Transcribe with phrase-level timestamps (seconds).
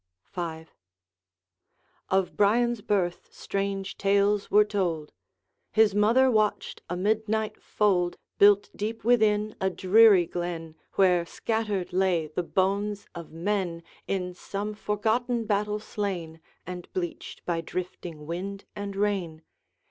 [0.33, 0.65] V.
[2.09, 5.13] Of Brian's birth strange tales were told.
[5.73, 12.25] His mother watched a midnight fold, Built deep within a dreary glen, Where scattered lay
[12.25, 18.95] the bones of men In some forgotten battle slain, And bleached by drifting wind and
[18.95, 19.43] rain.